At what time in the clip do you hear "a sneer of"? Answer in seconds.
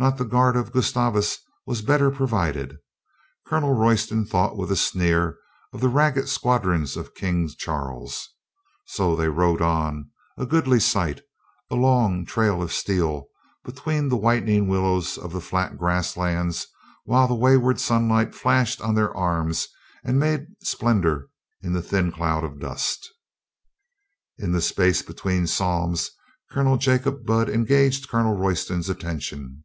4.70-5.80